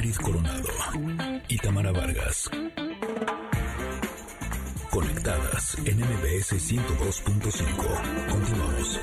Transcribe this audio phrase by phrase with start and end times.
[0.00, 0.68] Ingrid Coronado
[1.46, 2.48] y Tamara Vargas.
[4.90, 8.30] Conectadas en MBS 102.5.
[8.30, 9.00] Continuamos.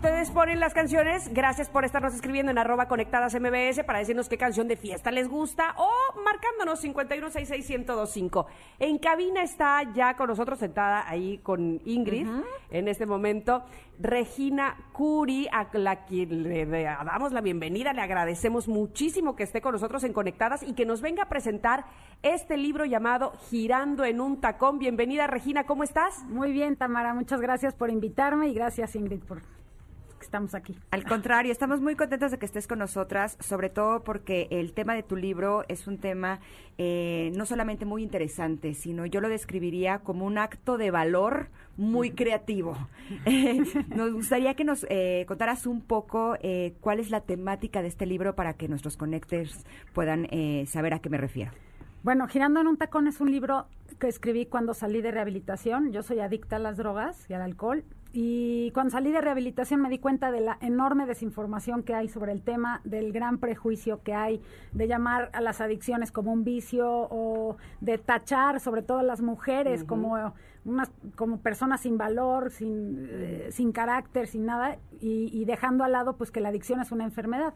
[0.00, 1.30] Ustedes ponen las canciones.
[1.34, 5.28] Gracias por estarnos escribiendo en arroba conectadas MBS para decirnos qué canción de fiesta les
[5.28, 5.90] gusta o
[6.24, 8.46] marcándonos 5166125.
[8.78, 12.26] En cabina está ya con nosotros sentada ahí con Ingrid
[12.70, 13.62] en este momento.
[13.98, 19.72] Regina Curi, a la que le, damos la bienvenida, le agradecemos muchísimo que esté con
[19.72, 21.84] nosotros en Conectadas y que nos venga a presentar
[22.22, 24.78] este libro llamado Girando en un tacón.
[24.78, 26.24] Bienvenida Regina, ¿cómo estás?
[26.24, 29.42] Muy bien, Tamara, muchas gracias por invitarme y gracias Ingrid por
[30.24, 30.76] estamos aquí.
[30.90, 34.94] Al contrario, estamos muy contentas de que estés con nosotras, sobre todo porque el tema
[34.94, 36.40] de tu libro es un tema
[36.78, 42.12] eh, no solamente muy interesante, sino yo lo describiría como un acto de valor muy
[42.12, 42.76] creativo.
[43.94, 48.06] nos gustaría que nos eh, contaras un poco eh, cuál es la temática de este
[48.06, 50.26] libro para que nuestros connectors puedan
[50.66, 51.52] saber a qué me refiero.
[52.02, 53.66] Bueno, Girando en un tacón es un libro
[53.98, 55.92] que escribí cuando salí de rehabilitación.
[55.92, 59.88] Yo soy adicta a las drogas y al alcohol y cuando salí de rehabilitación me
[59.88, 64.14] di cuenta de la enorme desinformación que hay sobre el tema, del gran prejuicio que
[64.14, 69.02] hay de llamar a las adicciones como un vicio o de tachar sobre todo a
[69.04, 70.34] las mujeres como
[70.64, 75.92] unas como personas sin valor, sin, eh, sin carácter, sin nada y, y dejando al
[75.92, 77.54] lado pues que la adicción es una enfermedad.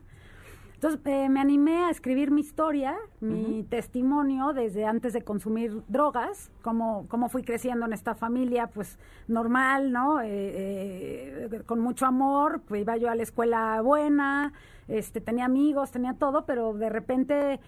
[0.74, 6.50] Entonces eh, me animé a escribir mi historia, mi testimonio desde antes de consumir drogas,
[6.62, 10.20] cómo, cómo fui creciendo en esta familia, pues normal, ¿no?
[10.20, 14.52] Eh, eh, con mucho amor, pues iba yo a la escuela buena,
[14.88, 17.60] este, tenía amigos, tenía todo, pero de repente...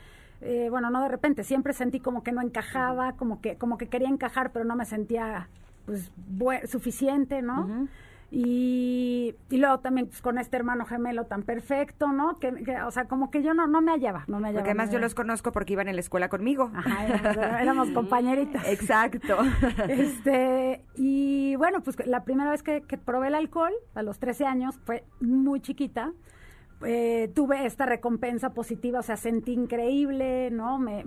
[0.70, 4.08] bueno, no de repente, siempre sentí como que no encajaba, como que como que quería
[4.08, 5.48] encajar, pero no me sentía
[5.86, 6.10] pues
[6.68, 7.88] suficiente, ¿no?
[8.30, 12.38] Y, y luego también pues, con este hermano gemelo tan perfecto, ¿no?
[12.38, 12.52] Que,
[12.84, 14.62] o sea, como que yo no, no me hallaba, no me hallaba.
[14.62, 16.70] Porque además yo los conozco porque iban en la escuela conmigo.
[16.74, 18.66] Ajá, éramos, compañeritas.
[18.68, 19.36] Exacto.
[19.88, 24.46] Este, y bueno, pues la primera vez que, que probé el alcohol, a los 13
[24.46, 26.12] años, fue muy chiquita.
[26.84, 30.78] Eh, tuve esta recompensa positiva, o sea, sentí increíble, ¿no?
[30.78, 31.00] Me,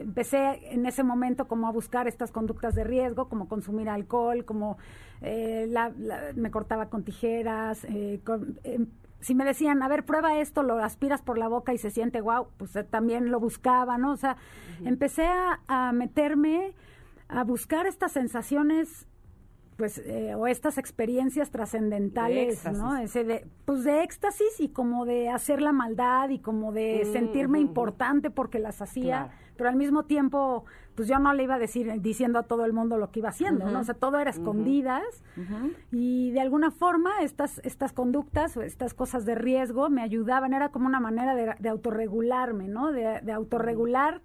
[0.00, 4.78] empecé en ese momento como a buscar estas conductas de riesgo, como consumir alcohol, como
[5.22, 5.68] eh,
[6.36, 8.20] me cortaba con tijeras, eh,
[8.62, 8.86] em,
[9.20, 12.20] si me decían, a ver, prueba esto, lo aspiras por la boca y se siente
[12.20, 14.12] guau, pues también lo buscaba, ¿no?
[14.12, 14.36] O sea,
[14.84, 15.26] empecé
[15.68, 16.74] a meterme
[17.28, 19.06] a buscar estas sensaciones
[19.82, 22.96] pues eh, o estas experiencias trascendentales, ¿no?
[22.98, 27.12] Ese de pues de éxtasis y como de hacer la maldad y como de mm,
[27.12, 31.58] sentirme importante porque las hacía, pero al mismo tiempo pues yo no le iba a
[31.58, 33.80] decir diciendo a todo el mundo lo que iba haciendo, ¿no?
[33.80, 35.02] O sea, todo era escondidas
[35.90, 40.68] y de alguna forma estas estas conductas o estas cosas de riesgo me ayudaban, era
[40.68, 42.92] como una manera de, de autorregularme, ¿no?
[42.92, 44.22] De, de autorregular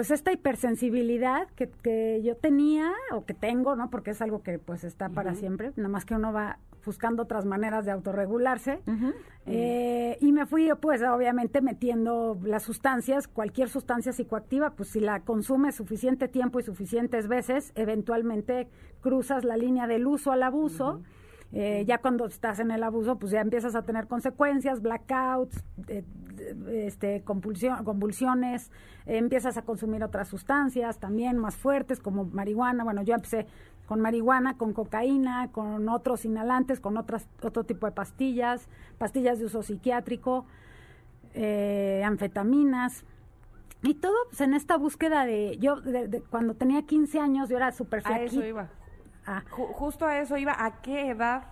[0.00, 3.90] pues esta hipersensibilidad que, que, yo tenía o que tengo, ¿no?
[3.90, 7.44] Porque es algo que pues está para siempre, nada más que uno va buscando otras
[7.44, 8.80] maneras de autorregularse.
[9.44, 15.20] Eh, y me fui, pues, obviamente metiendo las sustancias, cualquier sustancia psicoactiva, pues si la
[15.20, 18.68] consumes suficiente tiempo y suficientes veces, eventualmente
[19.02, 21.02] cruzas la línea del uso al abuso.
[21.52, 26.04] Eh, ya cuando estás en el abuso, pues ya empiezas a tener consecuencias, blackouts, eh,
[26.70, 28.70] este, convulsiones,
[29.06, 32.84] empiezas a consumir otras sustancias también más fuertes como marihuana.
[32.84, 33.46] Bueno, yo empecé
[33.86, 38.68] con marihuana, con cocaína, con otros inhalantes, con otras, otro tipo de pastillas,
[38.98, 40.46] pastillas de uso psiquiátrico,
[41.34, 43.04] eh, anfetaminas.
[43.82, 45.78] Y todo pues, en esta búsqueda de, yo
[46.30, 48.68] cuando tenía 15 años yo era súper A eso iba.
[49.26, 49.42] Ah.
[49.50, 50.54] justo a eso iba.
[50.58, 51.44] ¿A qué edad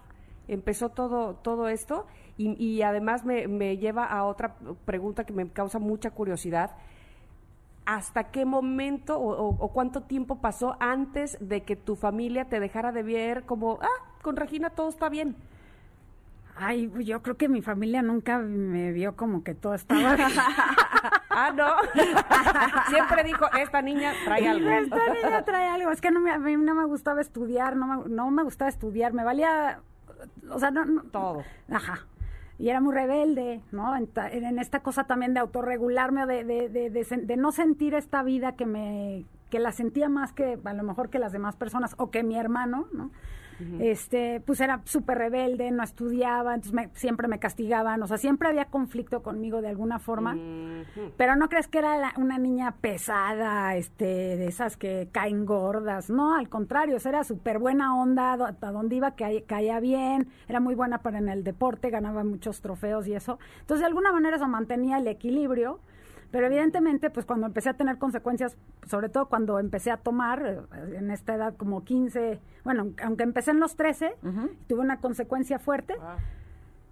[0.49, 2.07] empezó todo, todo esto?
[2.37, 4.55] Y, además me, me, lleva a otra
[4.85, 6.71] pregunta que me causa mucha curiosidad.
[7.85, 13.03] ¿Hasta qué momento o, cuánto tiempo pasó antes de que tu familia te dejara de
[13.03, 15.35] ver como, ah, con Regina todo está bien?
[16.61, 20.17] Ay, yo creo que mi familia nunca me vio como que todo estaba
[21.31, 21.69] ah, no.
[22.89, 24.69] Siempre dijo, esta niña trae algo.
[24.71, 25.91] Esta niña trae algo.
[25.91, 28.69] Es que no me, a mí no me gustaba estudiar, no me, no me gustaba
[28.69, 29.13] estudiar.
[29.13, 29.81] Me valía,
[30.51, 31.45] o sea, no, no todo.
[31.71, 32.07] Ajá
[32.59, 33.95] y era muy rebelde, ¿no?
[33.97, 38.57] En, esta cosa también de autorregularme o de, de, de, de, no sentir esta vida
[38.57, 42.11] que me, que la sentía más que a lo mejor que las demás personas o
[42.11, 43.13] que mi hermano, ¿no?
[43.81, 48.49] Este, pues era súper rebelde, no estudiaba, entonces me- siempre me castigaban, o sea, siempre
[48.49, 50.35] había conflicto conmigo de alguna forma,
[51.17, 56.11] pero no crees que era la- una niña pesada, este, de esas que caen gordas,
[56.11, 59.81] no, al contrario, o sea, era súper buena onda, do- a donde iba caía, caía
[59.81, 63.87] bien, era muy buena para en el deporte, ganaba muchos trofeos y eso, entonces de
[63.87, 65.81] alguna manera eso mantenía el equilibrio,
[66.31, 70.43] pero evidentemente, pues cuando empecé a tener consecuencias, sobre todo cuando empecé a tomar,
[70.73, 74.15] eh, en esta edad como 15, bueno, aunque empecé en los 13,
[74.67, 75.95] tuve una consecuencia fuerte,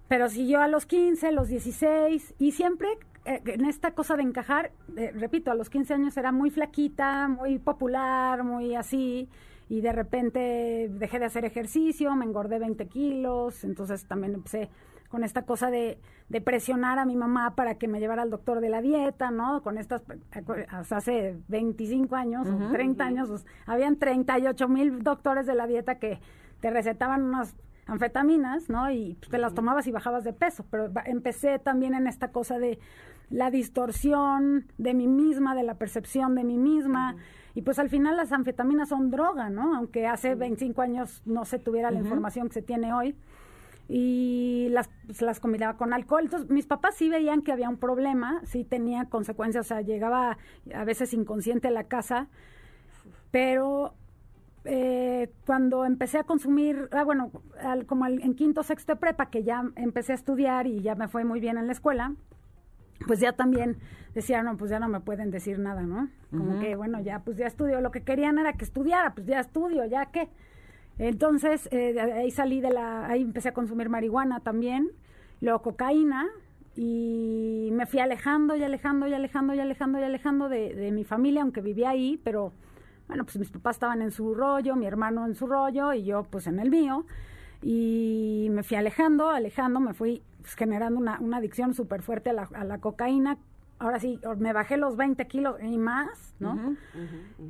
[0.07, 2.89] pero siguió a los 15, los 16, y siempre
[3.25, 7.27] eh, en esta cosa de encajar, eh, repito, a los 15 años era muy flaquita,
[7.27, 9.29] muy popular, muy así,
[9.69, 14.69] y de repente dejé de hacer ejercicio, me engordé 20 kilos, entonces también empecé
[15.09, 15.99] con esta cosa de,
[16.29, 19.61] de presionar a mi mamá para que me llevara al doctor de la dieta, ¿no?
[19.61, 20.01] Con estas,
[20.69, 25.99] hasta hace 25 años o 30 años, pues, habían 38 mil doctores de la dieta
[25.99, 26.19] que
[26.59, 27.55] te recetaban unas
[27.85, 28.91] anfetaminas, ¿no?
[28.91, 32.59] Y pues, te las tomabas y bajabas de peso, pero empecé también en esta cosa
[32.59, 32.79] de
[33.29, 37.15] la distorsión de mí misma, de la percepción de mí misma.
[37.55, 39.75] Y pues al final las anfetaminas son droga, ¿no?
[39.75, 43.15] Aunque hace 25 años no se tuviera la información que se tiene hoy
[43.89, 46.23] y las, pues, las combinaba con alcohol.
[46.25, 50.37] Entonces, mis papás sí veían que había un problema, sí tenía consecuencias, o sea, llegaba
[50.73, 52.27] a veces inconsciente a la casa,
[53.31, 53.93] pero
[54.65, 57.31] eh, cuando empecé a consumir, ah, bueno,
[57.61, 60.95] al- como al- en quinto, sexto de prepa, que ya empecé a estudiar y ya
[60.95, 62.13] me fue muy bien en la escuela,
[63.05, 63.77] pues ya también
[64.13, 66.09] decía, no, pues ya no me pueden decir nada, ¿no?
[66.31, 67.79] Como que, bueno, ya, pues ya estudio.
[67.79, 70.27] Lo que querían era que estudiara, pues ya estudio, ya qué.
[70.99, 74.89] Entonces, eh, ahí salí de la, ahí empecé a consumir marihuana también,
[75.41, 76.27] luego cocaína,
[76.75, 81.03] y me fui alejando y alejando y alejando y alejando y alejando de, de mi
[81.03, 82.53] familia, aunque vivía ahí, pero
[83.07, 86.23] bueno, pues mis papás estaban en su rollo, mi hermano en su rollo y yo
[86.29, 87.05] pues en el mío.
[87.61, 92.33] Y me fui alejando, alejando, me fui pues, generando una, una adicción súper fuerte a
[92.33, 93.37] la, a la cocaína.
[93.79, 96.75] Ahora sí, me bajé los 20 kilos y más, ¿no?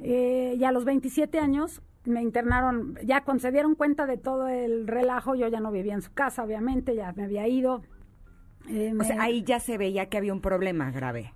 [0.02, 4.48] Eh, y a los 27 años me internaron, ya cuando se dieron cuenta de todo
[4.48, 7.82] el relajo, yo ya no vivía en su casa, obviamente, ya me había ido.
[8.70, 11.34] Eh, O sea, ahí ya se veía que había un problema grave.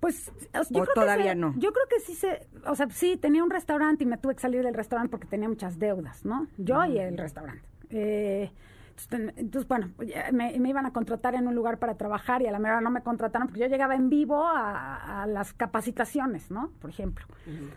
[0.00, 1.54] pues yo ¿O creo que todavía se- no?
[1.56, 4.40] Yo creo que sí se, o sea, sí tenía un restaurante y me tuve que
[4.40, 6.46] salir del restaurante porque tenía muchas deudas, ¿no?
[6.58, 7.62] Yo y el restaurante.
[7.90, 8.50] Eh,
[9.10, 12.50] entonces, bueno, ya me, me iban a contratar en un lugar para trabajar y a
[12.50, 16.70] la mera no me contrataron porque yo llegaba en vivo a, a las capacitaciones, ¿no?
[16.80, 17.26] Por ejemplo.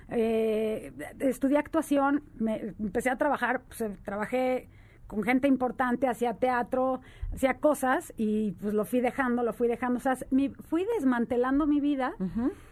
[0.09, 4.69] Eh, estudié actuación, me, empecé a trabajar, pues, eh, trabajé
[5.07, 7.01] con gente importante, hacía teatro,
[7.33, 11.65] hacía cosas y pues lo fui dejando, lo fui dejando, o sea, mi- fui desmantelando
[11.65, 12.13] mi vida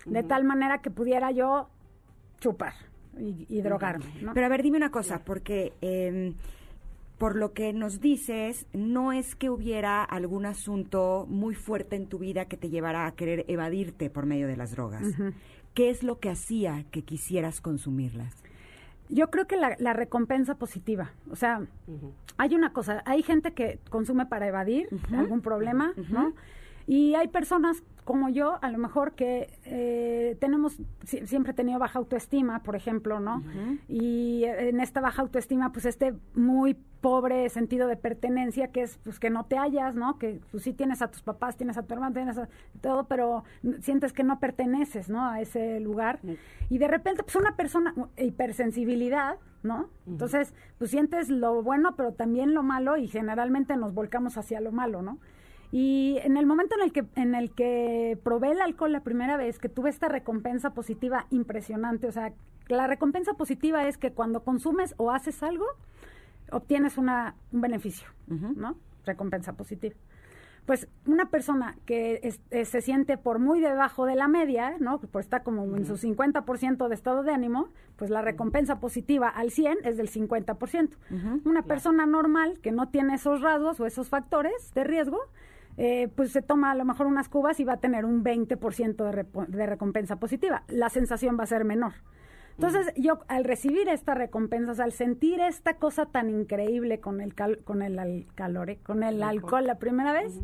[0.05, 1.69] de tal manera que pudiera yo
[2.39, 2.73] chupar
[3.17, 4.33] y, y drogarme, ¿no?
[4.35, 6.35] Pero a ver, dime una cosa, porque eh,
[7.17, 12.19] por lo que nos dices, no es que hubiera algún asunto muy fuerte en tu
[12.19, 15.03] vida que te llevara a querer evadirte por medio de las drogas.
[15.73, 18.33] ¿Qué es lo que hacía que quisieras consumirlas?
[19.09, 21.61] Yo creo que la, la recompensa positiva, o sea,
[22.37, 26.33] hay una cosa, hay gente que consume para evadir algún problema, ¿no?
[26.87, 31.77] Y hay personas como yo, a lo mejor que eh, tenemos, si- siempre he tenido
[31.77, 33.43] baja autoestima, por ejemplo, ¿no?
[33.89, 39.19] Y en esta baja autoestima, pues este muy pobre sentido de pertenencia, que es pues
[39.19, 40.17] que no te hallas, ¿no?
[40.17, 42.47] Que pues sí tienes a tus papás, tienes a tu hermano, tienes a
[42.79, 43.43] todo, pero
[43.81, 45.27] sientes que no perteneces, ¿no?
[45.27, 46.19] A ese lugar.
[46.69, 49.89] Y de repente, pues una persona, hipersensibilidad, ¿no?
[50.07, 54.71] Entonces, pues sientes lo bueno, pero también lo malo y generalmente nos volcamos hacia lo
[54.71, 55.17] malo, ¿no?
[55.71, 59.35] Y en el momento en el que en el que probé el alcohol la primera
[59.37, 62.31] vez, que tuve esta recompensa positiva impresionante, o sea,
[62.69, 65.65] la recompensa positiva es que cuando consumes o haces algo,
[66.51, 68.77] obtienes una, un beneficio, ¿no?
[69.05, 69.95] Recompensa positiva.
[70.65, 74.99] Pues una persona que es- eh, se siente por muy debajo de la media, ¿no?
[74.99, 79.51] Pues está como en su 50% de estado de ánimo, pues la recompensa positiva al
[79.51, 80.97] 100 es del 50%.
[81.45, 85.19] Una persona normal que no tiene esos rasgos o esos factores de riesgo,
[85.77, 88.95] eh, pues se toma a lo mejor unas cubas y va a tener un 20%
[89.11, 89.25] de,
[89.57, 90.63] de recompensa positiva.
[90.67, 91.93] La sensación va a ser menor.
[92.55, 97.21] Entonces, yo al recibir esta recompensa, o sea, al sentir esta cosa tan increíble con
[97.21, 100.39] el cal- con el al- calore, con el alcohol la primera vez,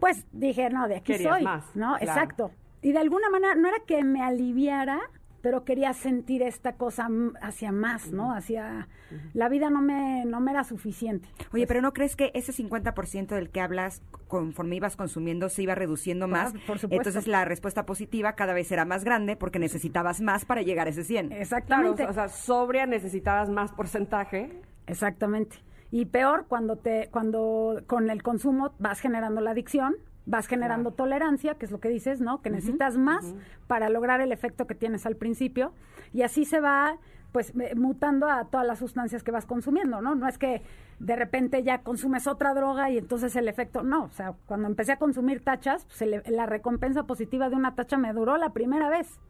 [0.00, 1.96] pues dije, no, de aquí Querías soy, más, ¿no?
[1.96, 2.02] claro.
[2.02, 2.50] Exacto.
[2.82, 5.00] Y de alguna manera no era que me aliviara,
[5.46, 7.08] pero quería sentir esta cosa
[7.40, 8.34] hacia más, ¿no?
[8.34, 8.88] Hacia
[9.32, 11.28] la vida no me no me era suficiente.
[11.52, 15.76] Oye, pero ¿no crees que ese 50% del que hablas, conforme ibas consumiendo, se iba
[15.76, 16.52] reduciendo más?
[16.66, 16.96] Por supuesto.
[16.96, 20.90] Entonces la respuesta positiva cada vez era más grande porque necesitabas más para llegar a
[20.90, 21.28] ese 100.
[21.28, 22.06] Claro, Exactamente.
[22.06, 24.50] o sea, sobria necesitabas más porcentaje.
[24.88, 25.58] Exactamente.
[25.92, 29.94] Y peor cuando te cuando con el consumo vas generando la adicción,
[30.26, 32.42] vas generando tolerancia, que es lo que dices, ¿no?
[32.42, 33.34] Que necesitas más
[33.66, 35.72] para lograr el efecto que tienes al principio.
[36.12, 36.98] Y así se va
[37.32, 40.14] pues mutando a todas las sustancias que vas consumiendo, ¿no?
[40.14, 40.62] No es que
[41.00, 44.92] de repente ya consumes otra droga y entonces el efecto, no, o sea, cuando empecé
[44.92, 48.88] a consumir tachas, pues el- la recompensa positiva de una tacha me duró la primera
[48.88, 49.20] vez.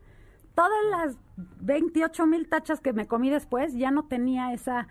[0.55, 1.19] Todas las
[1.61, 4.87] 28 mil tachas que me comí después ya no tenía esa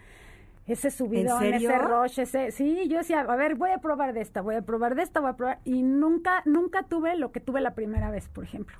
[0.67, 1.69] ese subidón, serio?
[1.69, 4.61] ese rush, ese, sí, yo decía, a ver, voy a probar de esta, voy a
[4.61, 8.09] probar de esta, voy a probar, y nunca, nunca tuve lo que tuve la primera
[8.09, 8.75] vez, por ejemplo.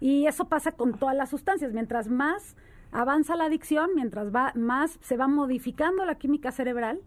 [0.00, 2.56] Y eso pasa con todas las sustancias, mientras más
[2.90, 7.00] avanza la adicción, mientras va más se va modificando la química cerebral,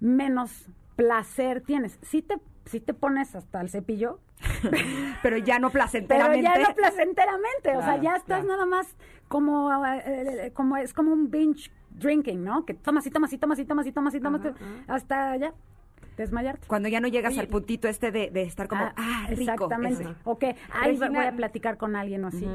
[0.00, 1.98] menos placer tienes.
[2.02, 4.20] Si te, si te pones hasta el cepillo,
[5.22, 6.42] Pero ya no pero placenteramente.
[6.42, 8.46] ya no placenteramente, o sea, ya estás claro.
[8.46, 8.86] nada más
[9.28, 10.02] como, eh,
[10.46, 12.64] eh, como es como un binge drinking, ¿no?
[12.64, 14.40] Que tomas y tomas y tomas y tomas y tomas y tomas
[14.86, 15.52] hasta ya
[16.16, 16.66] desmayarte.
[16.66, 19.40] Cuando ya no llegas Oye, al puntito este de, de estar como, ah, rico.
[19.42, 20.02] exactamente.
[20.02, 20.14] ese.
[20.24, 22.46] O que ahí voy a platicar con alguien o así.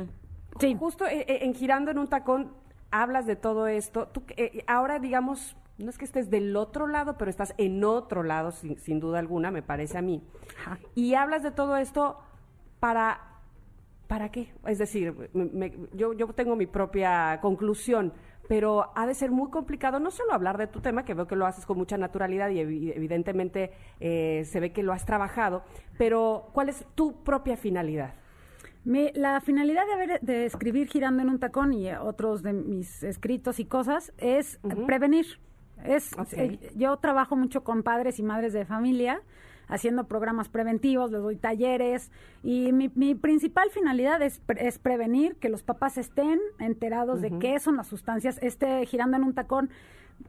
[0.60, 0.76] Sí.
[0.80, 2.52] Justo eh, eh, en Girando en un Tacón
[2.92, 4.08] hablas de todo esto.
[4.10, 8.22] Tú, eh, ahora, digamos, no es que estés del otro lado, pero estás en otro
[8.24, 10.22] lado, sin, sin duda alguna, me parece a mí.
[10.60, 10.78] Ajá.
[10.94, 12.20] Y hablas de todo esto
[12.80, 13.30] para...
[14.08, 14.54] ¿Para qué?
[14.68, 18.14] Es decir, me- me- yo, yo tengo mi propia conclusión,
[18.48, 21.36] pero ha de ser muy complicado no solo hablar de tu tema, que veo que
[21.36, 25.64] lo haces con mucha naturalidad y evi- evidentemente eh, se ve que lo has trabajado,
[25.98, 28.14] pero ¿cuál es tu propia finalidad?
[28.86, 33.02] Mi- la finalidad de, haber- de escribir Girando en un tacón y otros de mis
[33.04, 35.26] escritos y cosas es prevenir.
[35.86, 39.22] Es, eh, yo trabajo mucho con padres y madres de familia,
[39.68, 42.12] haciendo programas preventivos, les doy talleres
[42.44, 47.38] y mi, mi principal finalidad es, pre- es prevenir que los papás estén enterados de
[47.40, 48.38] qué son las sustancias.
[48.42, 49.70] Este Girando en un tacón,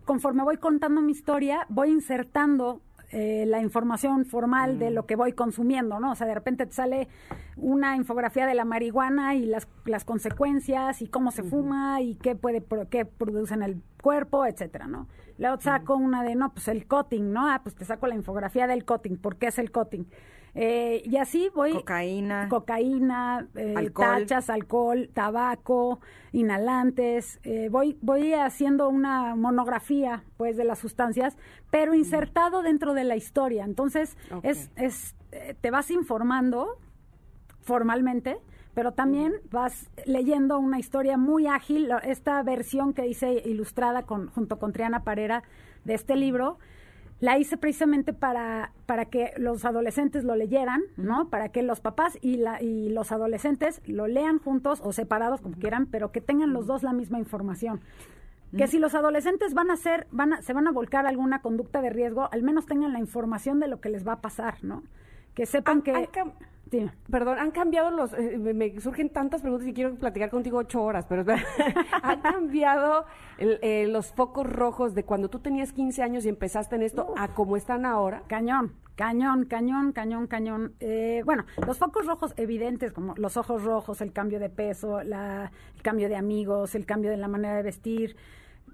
[0.05, 2.81] conforme voy contando mi historia, voy insertando
[3.11, 6.13] eh, la información formal de lo que voy consumiendo, ¿no?
[6.13, 7.09] O sea, de repente te sale
[7.57, 12.35] una infografía de la marihuana y las, las consecuencias y cómo se fuma y qué
[12.35, 15.09] puede qué produce en el cuerpo, etcétera, ¿no?
[15.39, 17.49] Luego saco una de, no, pues el cutting, ¿no?
[17.49, 20.07] Ah, pues te saco la infografía del cutting, ¿por qué es el cutting?
[20.55, 21.73] Eh, y así voy...
[21.73, 22.49] Cocaína.
[22.49, 24.21] Cocaína, eh, Alcohol.
[24.21, 26.01] tachas, alcohol, tabaco,
[26.33, 27.41] inhalantes.
[27.43, 31.37] eh, voy, voy haciendo una monografía, pues, de las sustancias,
[31.71, 33.65] pero insertado dentro de la historia.
[33.65, 36.79] Entonces, es, es, eh, te vas informando
[37.63, 38.39] formalmente,
[38.75, 41.91] pero también vas leyendo una historia muy ágil.
[42.05, 45.43] Esta versión que hice ilustrada con, junto con Triana Parera
[45.85, 46.59] de este libro,
[47.21, 51.29] la hice precisamente para, para que los adolescentes lo leyeran, ¿no?
[51.31, 55.57] Para que los papás y, la, y los adolescentes lo lean juntos o separados, como
[55.57, 57.81] quieran, pero que tengan los dos la misma información.
[58.57, 61.41] Que si los adolescentes van a hacer, van a, se van a volcar a alguna
[61.43, 64.63] conducta de riesgo, al menos tengan la información de lo que les va a pasar,
[64.63, 64.85] ¿no?
[65.35, 66.21] Que sepan Han- que...
[66.21, 66.33] han
[66.75, 66.91] Dime.
[67.09, 68.13] Perdón, han cambiado los.
[68.15, 71.25] eh, me, surgen tantas preguntas y quiero platicar contigo ocho horas, pero
[72.03, 73.05] han cambiado
[73.39, 77.15] el- eh, los focos rojos de cuando tú tenías 15 años y empezaste en esto
[77.17, 78.23] a cómo están ahora.
[78.27, 80.75] Cañón, cañón, cañón, cañón, cañón.
[80.81, 85.53] Eh, bueno, los focos rojos evidentes, como los ojos rojos, el cambio de peso, la,
[85.77, 88.17] el cambio de amigos, el cambio de la manera de vestir,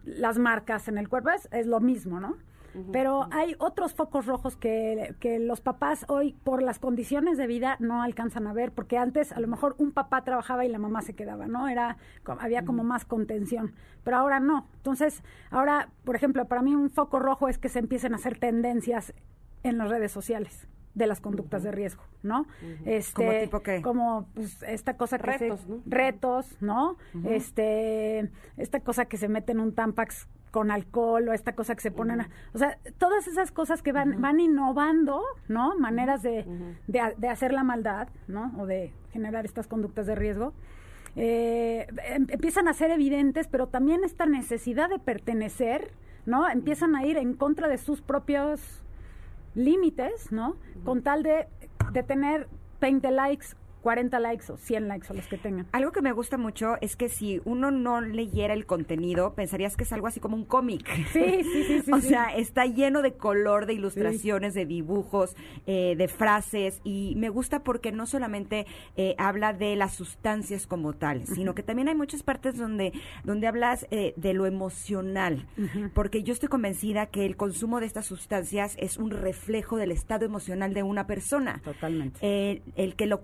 [0.05, 2.37] las marcas en el cuerpo, es, es lo mismo, ¿no?
[2.93, 7.77] Pero hay otros focos rojos que, que los papás hoy, por las condiciones de vida,
[7.81, 11.03] no alcanzan a ver, porque antes a lo mejor un papá trabajaba y la mamá
[11.03, 11.69] se quedaba, ¿no?
[11.69, 11.97] Era,
[12.39, 13.75] había como más contención,
[14.05, 14.67] pero ahora no.
[14.77, 18.39] Entonces, ahora, por ejemplo, para mí un foco rojo es que se empiecen a hacer
[18.39, 19.13] tendencias
[19.63, 22.47] en las redes sociales de las conductas de riesgo, ¿no?
[22.85, 23.81] Este, ¿Como tipo qué?
[23.81, 25.81] Como pues, esta cosa que se- Retos, ¿no?
[25.87, 26.97] retos, ¿no?
[27.25, 31.81] Este, esta cosa que se mete en un Tampax con alcohol o esta cosa que
[31.81, 35.77] se ponen, a- o sea, todas esas cosas que van van innovando, ¿no?
[35.79, 36.45] Maneras de,
[36.87, 38.53] de, de hacer la maldad, ¿no?
[38.59, 40.53] O de generar estas conductas de riesgo.
[41.17, 45.91] eh, em- empiezan a ser evidentes, pero también esta necesidad de pertenecer,
[46.27, 46.49] ¿no?
[46.49, 48.61] Empiezan a ir en contra de sus propios
[49.55, 50.57] límites, ¿no?
[50.85, 51.49] Con tal de,
[51.93, 52.49] de tener
[52.81, 53.47] 20 likes
[53.83, 55.67] 40 likes o 100 likes o los que tengan.
[55.73, 59.85] Algo que me gusta mucho es que si uno no leyera el contenido, pensarías que
[59.85, 60.89] es algo así como un cómic.
[61.13, 61.93] Sí, sí, sí, sí.
[61.93, 62.09] o sí.
[62.09, 67.63] sea, está lleno de color, de ilustraciones, de dibujos, eh, de frases y me gusta
[67.63, 72.23] porque no solamente eh, habla de las sustancias como tal, sino que también hay muchas
[72.23, 72.93] partes donde,
[73.25, 75.47] donde hablas eh, de lo emocional,
[75.95, 80.25] porque yo estoy convencida que el consumo de estas sustancias es un reflejo del estado
[80.25, 81.61] emocional de una persona.
[81.65, 82.19] Totalmente.
[82.23, 83.21] Eh, el que lo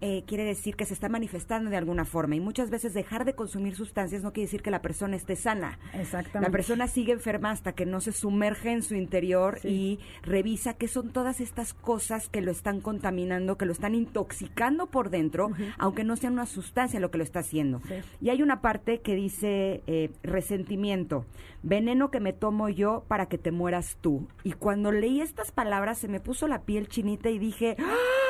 [0.00, 3.34] eh, quiere decir que se está manifestando de alguna forma y muchas veces dejar de
[3.34, 5.78] consumir sustancias no quiere decir que la persona esté sana.
[5.94, 6.40] Exactamente.
[6.48, 9.68] La persona sigue enferma hasta que no se sumerge en su interior Sí.
[9.68, 14.86] y revisa qué son todas estas cosas que lo están contaminando, que lo están intoxicando
[14.86, 17.80] por dentro, aunque no sea una sustancia lo que lo está haciendo.
[17.88, 17.94] Sí.
[18.20, 21.24] Y hay una parte que dice eh, resentimiento,
[21.62, 24.28] veneno que me tomo yo para que te mueras tú.
[24.44, 27.76] Y cuando leí estas palabras se me puso la piel chinita y dije,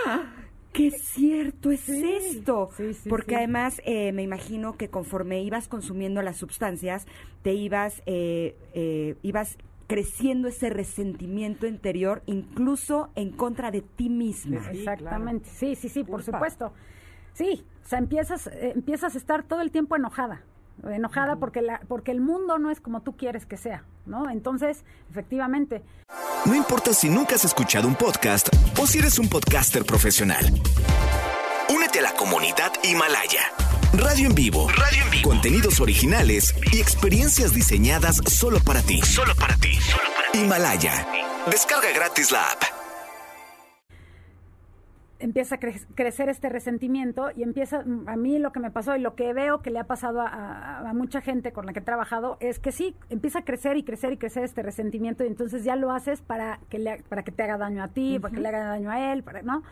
[0.07, 0.23] ¡Ah!
[0.77, 2.69] ¡Qué cierto es Sí, esto!
[2.77, 3.35] sí, sí, Porque sí.
[3.37, 7.07] además eh, me imagino que conforme ibas consumiendo las sustancias,
[7.43, 9.57] te ibas, eh, eh, ibas
[9.87, 14.61] creciendo ese resentimiento interior, incluso en contra de ti misma.
[14.71, 15.49] Sí, Exactamente.
[15.49, 16.73] Sí, sí, sí, por supuesto.
[17.33, 20.43] Sí, o sea, empiezas, eh, empiezas a estar todo el tiempo enojada.
[20.85, 24.29] Enojada porque, la, porque el mundo no es como tú quieres que sea, ¿no?
[24.31, 25.83] Entonces, efectivamente,
[26.45, 30.45] No importa si nunca has escuchado un podcast o si eres un podcaster profesional.
[31.75, 33.41] Únete a la comunidad Himalaya.
[33.95, 34.69] Radio en vivo.
[34.69, 35.29] Radio en vivo.
[35.31, 39.01] Contenidos originales y experiencias diseñadas solo para ti.
[39.03, 39.79] Solo para ti.
[40.35, 41.07] Himalaya.
[41.51, 42.76] Descarga gratis la app.
[45.19, 49.01] Empieza a cre- crecer este resentimiento y empieza, a mí lo que me pasó y
[49.01, 51.79] lo que veo que le ha pasado a, a- a mucha gente con la que
[51.79, 55.29] he trabajado es que sí, empieza a crecer y crecer y crecer este resentimiento y
[55.29, 58.35] entonces ya lo haces para que, le, para que te haga daño a ti, para
[58.35, 59.63] que le haga daño a él, para, ¿no?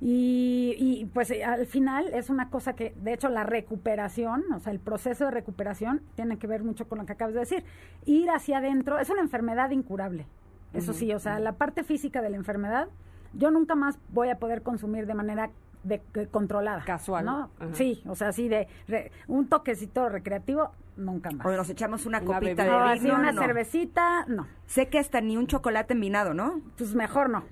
[0.00, 4.60] Y, y, pues eh, al final es una cosa que, de hecho, la recuperación, o
[4.60, 7.64] sea, el proceso de recuperación tiene que ver mucho con lo que acabas de decir.
[8.04, 10.26] Ir hacia adentro es una enfermedad incurable.
[10.72, 12.88] Eso sí, o sea, la parte física de la enfermedad,
[13.32, 15.50] yo nunca más voy a poder consumir de manera
[15.84, 16.84] de, de- controlada.
[16.84, 17.24] Casual.
[17.24, 17.50] ¿no?
[17.58, 17.74] Ajá.
[17.74, 21.46] Sí, o sea, así de re- un toquecito recreativo, nunca más.
[21.46, 22.84] O nos echamos una, Una copita bebida.
[22.86, 23.14] De así vino.
[23.16, 23.40] una no.
[23.42, 24.46] cervecita, no.
[24.66, 26.60] Sé que hasta ni un chocolate envinado, ¿no?
[26.76, 27.44] Pues mejor no.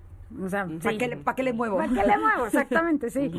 [0.42, 0.99] O sea, ¿Para sí.
[0.99, 1.76] qué, le- pa' qué le muevo?
[1.76, 2.47] ¿Para qué le muevo?
[2.47, 3.30] Exactamente, sí.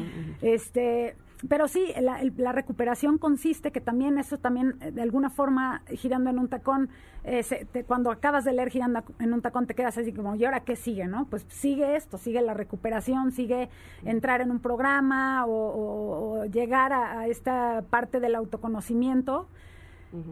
[0.41, 1.15] Este,
[1.47, 6.29] pero sí, la, la recuperación consiste que también eso también eh, de alguna forma girando
[6.31, 6.89] en un tacón,
[7.23, 10.35] eh, se- te- cuando acabas de leer girando en un tacón te quedas así como,
[10.35, 11.05] ¿y ahora qué sigue?
[11.05, 11.25] ¿No?
[11.25, 13.69] Pues sigue esto, sigue la recuperación, sigue
[14.03, 19.47] entrar en un programa o, o- o llegar a, a esta parte del autoconocimiento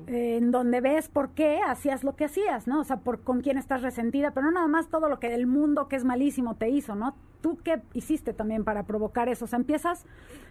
[0.08, 2.80] eh, en donde ves por qué hacías lo que hacías, ¿no?
[2.82, 5.48] O sea, por con quién estás resentida, pero no nada más todo lo que el
[5.48, 7.16] mundo que es malísimo te hizo, ¿no?
[7.42, 9.46] Tú qué hiciste también para provocar eso.
[9.46, 10.06] O sea, empiezas,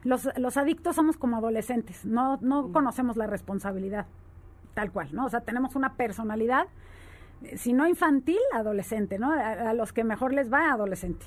[0.05, 4.07] los, los adictos somos como adolescentes, no, no conocemos la responsabilidad,
[4.75, 5.27] tal cual, ¿no?
[5.27, 6.67] O sea, tenemos una personalidad,
[7.43, 9.33] eh, si no infantil, adolescente, ¿no?
[9.33, 11.27] A, a los que mejor les va, adolescente.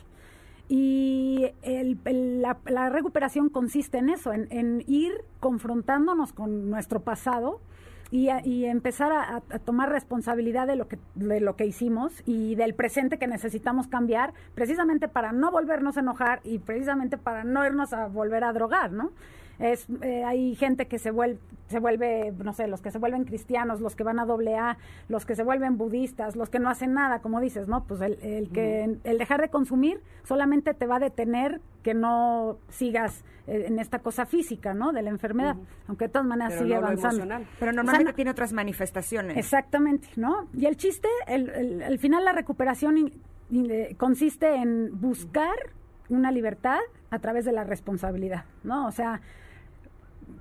[0.70, 7.02] Y el- el- la, la recuperación consiste en eso, en, en ir confrontándonos con nuestro
[7.02, 7.62] pasado
[8.12, 12.24] y, a- y empezar a, a- tomar responsabilidad de lo, que, de lo que hicimos
[12.26, 17.44] y del presente que necesitamos cambiar, precisamente para no volvernos a enojar y precisamente para
[17.44, 19.12] no irnos a volver a drogar, ¿no?
[19.60, 23.24] Es, eh, hay gente que se vuelve, se vuelve, no sé, los que se vuelven
[23.26, 24.78] cristianos, los que van a doble A,
[25.10, 27.84] los que se vuelven budistas, los que no hacen nada, como dices, ¿no?
[27.86, 32.58] Pues el, el que el dejar de consumir solamente te va a detener que no
[32.70, 34.94] sigas eh, en esta cosa física, ¿no?
[34.94, 35.56] De la enfermedad,
[35.88, 37.16] aunque de todas maneras Pero sigue no avanzando.
[37.24, 37.48] emocional.
[37.60, 39.38] Pero O sea, normalmente no- tiene otras manifestaciones.
[39.38, 40.48] Exactamente, ¿no?
[40.54, 43.14] Y el chiste, el, el- al final la recuperación in-
[43.50, 45.56] in- eh, consiste en buscar
[46.10, 48.86] una libertad a través de la responsabilidad, ¿no?
[48.88, 49.20] O sea,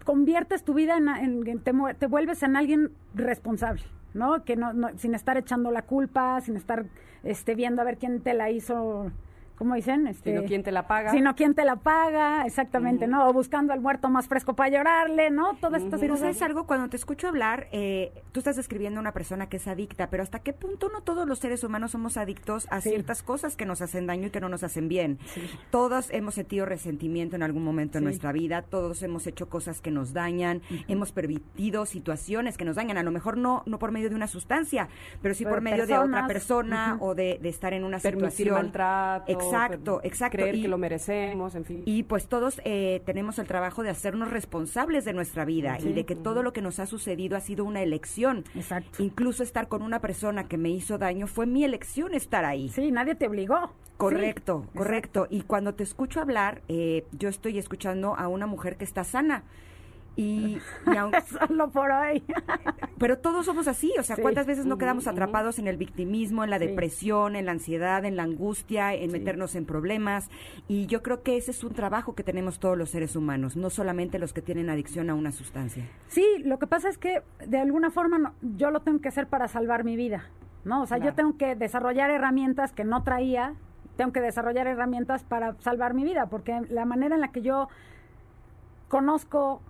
[0.05, 3.83] conviertes tu vida en, en- en- te, te vuelves en alguien responsable,
[4.15, 4.45] ¿no?
[4.45, 6.87] Que no, no- sin estar echando la culpa, sin estar
[7.25, 9.11] este viendo a ver quién te la hizo,
[9.57, 10.07] ¿cómo dicen?
[10.07, 11.11] Este, Sino quién te la paga.
[11.11, 13.29] Sino quién te la paga, exactamente, ¿no?
[13.29, 15.57] O buscando al muerto más fresco para llorarle, ¿no?
[15.57, 16.29] Todas estas Pero cosas.
[16.37, 19.67] sabes algo, cuando te escucho hablar, eh, tú estás describiendo a una persona que es
[19.67, 22.91] adicta, pero ¿hasta qué punto no todos los seres humanos somos adictos a Sí.
[22.91, 25.19] ciertas cosas que nos hacen daño y que no nos hacen bien?
[25.71, 28.07] Todos hemos sentido resentimiento en algún momento en Sí.
[28.07, 32.99] nuestra vida, todos hemos hecho cosas que nos dañan, hemos permitido situaciones que nos dañan,
[32.99, 34.89] a lo mejor no, no por medio de una sustancia,
[35.23, 38.31] pero sí Pero por medio de otra persona o de, de estar en una Permitir
[38.31, 38.55] situación.
[38.55, 39.33] maltrato.
[39.47, 40.37] Exacto, exacto.
[40.39, 41.83] Creer Y- que lo merecemos, en fin.
[41.85, 46.05] Y pues todos eh, tenemos el trabajo de hacernos responsables de nuestra vida y de
[46.05, 48.45] que todo lo que nos ha sucedido ha sido una elección.
[48.55, 49.03] Exacto.
[49.03, 52.69] Incluso estar con una persona que me hizo daño fue mi elección estar ahí.
[52.69, 53.73] Sí, nadie te obligó.
[53.97, 55.27] Correcto, Sí, correcto.
[55.31, 59.45] Y cuando te escucho hablar, eh, yo estoy escuchando a una mujer que está sana.
[60.17, 61.13] Y, y aun-
[61.47, 62.23] Solo por hoy.
[62.99, 64.23] pero todos somos así, o sea, Sí.
[64.23, 66.67] ¿cuántas veces no quedamos atrapados en el victimismo, en la Sí.
[66.69, 70.31] depresión, en la ansiedad, en la angustia, en meternos en problemas?
[70.69, 73.69] Y yo creo que ese es un trabajo que tenemos todos los seres humanos, no
[73.69, 75.85] solamente los que tienen adicción a una sustancia.
[76.09, 79.27] Sí, lo que pasa es que de alguna forma no- yo lo tengo que hacer
[79.27, 80.25] para salvar mi vida,
[80.65, 80.81] ¿no?
[80.83, 83.53] O sea, yo tengo que desarrollar herramientas que no traía,
[83.97, 87.69] tengo que desarrollar herramientas para salvar mi vida, porque la manera en la que yo
[88.89, 89.61] conozco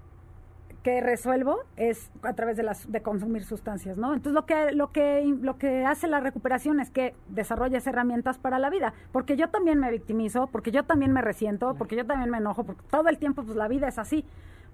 [0.86, 4.14] que resuelvo es a través de las de consumir sustancias, ¿no?
[4.14, 8.60] Entonces lo que lo que lo que hace la recuperación es que desarrollas herramientas para
[8.60, 12.30] la vida, porque yo también me victimizo, porque yo también me resiento, porque yo también
[12.30, 14.24] me enojo, porque todo el tiempo pues la vida es así.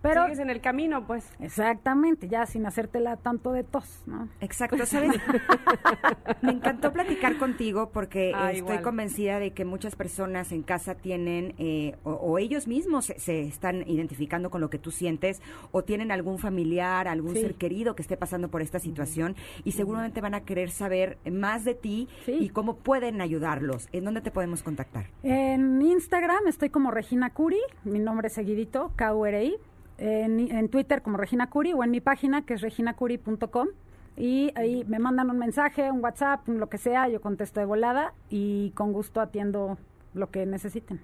[0.03, 1.31] Pero Sigues en el camino, pues.
[1.39, 4.29] Exactamente, ya sin hacértela tanto de tos, ¿no?
[4.41, 5.13] Exacto, ¿sabes?
[6.43, 8.83] Me encantó platicar contigo porque Ah, estoy igual.
[8.83, 13.43] convencida de que muchas personas en casa tienen, eh, o, o ellos mismos se, se
[13.43, 17.41] están identificando con lo que tú sientes, o tienen algún familiar, algún Sí.
[17.41, 21.65] ser querido que esté pasando por esta situación, y seguramente van a querer saber más
[21.65, 22.37] de ti Sí.
[22.41, 23.89] y cómo pueden ayudarlos.
[23.93, 25.07] ¿En dónde te podemos contactar?
[25.23, 29.57] En Instagram estoy como Regina Curi, mi nombre es seguidito, K-U-R-I.
[30.03, 33.69] En, en Twitter como Regina Curi o en mi página que es reginacuri.com.
[34.17, 37.67] Y ahí me mandan un mensaje, un WhatsApp, un lo que sea, yo contesto de
[37.67, 39.79] volada y con gusto atiendo
[40.13, 41.01] lo que necesiten.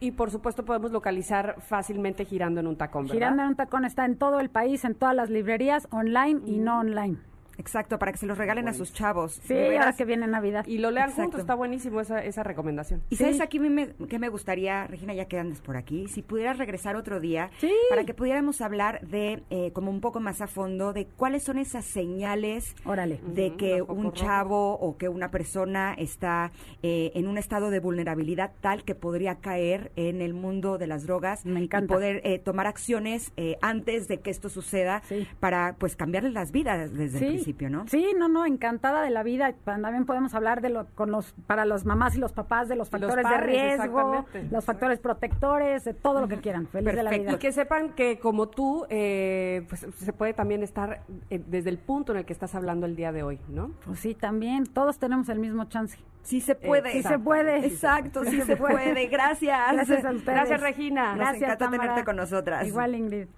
[0.00, 3.14] Y por supuesto podemos localizar fácilmente girando en un tacón, ¿verdad?
[3.14, 6.58] Girando en un tacón está en todo el país, en todas las librerías, online y
[6.58, 7.16] no online.
[7.58, 9.40] Exacto, para que se los regalen a sus chavos.
[9.44, 10.66] Sí, ahora que viene Navidad.
[10.66, 13.02] Y lo lean juntos, está buenísimo esa, esa recomendación.
[13.10, 13.24] Y Sí.
[13.24, 16.58] sabes aquí me, me- que me gustaría, Regina, ya que andas por aquí, si pudieras
[16.58, 17.72] regresar otro día Sí.
[17.88, 21.58] para que pudiéramos hablar de, eh, como un poco más a fondo, de cuáles son
[21.58, 23.20] esas señales Órale.
[23.26, 26.50] de que un chavo o que una persona está
[26.82, 31.04] eh, en un estado de vulnerabilidad tal que podría caer en el mundo de las
[31.06, 31.92] drogas Me y encanta.
[31.94, 35.26] poder eh, tomar acciones eh, antes de que esto suceda Sí.
[35.40, 37.86] para pues cambiarles las vidas desde el principio, ¿no?
[37.88, 39.52] Sí, no, no, encantada de la vida.
[39.64, 42.90] También podemos hablar de lo, con los, para los mamás y los papás de los
[42.92, 46.66] Los factores de riesgo, los factores protectores, de todo lo que quieran.
[46.66, 47.28] Feliz de la Perfecto.
[47.28, 47.36] vida.
[47.36, 51.78] Y que sepan que como tú, eh, pues se puede también estar eh, desde el
[51.78, 53.70] punto en el que estás hablando el día de hoy, ¿no?
[53.84, 55.98] Pues sí, también, todos tenemos el mismo chance.
[56.22, 56.90] Sí se puede.
[56.90, 57.64] Sí se puede.
[57.64, 59.06] Exacto, sí se puede.
[59.06, 59.72] Gracias.
[59.72, 60.24] Gracias a ustedes.
[60.24, 61.10] Gracias, Regina.
[61.10, 61.82] Nos Gracias, encanta Tamara.
[61.82, 62.66] tenerte con nosotras.
[62.66, 63.28] Igual, Ingrid.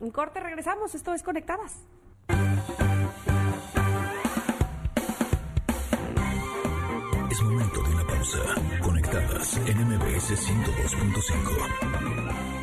[0.00, 0.94] Un corte, regresamos.
[0.94, 1.82] Esto es Conectadas.
[7.44, 8.38] Momento de una pausa.
[8.80, 12.53] Conectadas en MBS 102.5.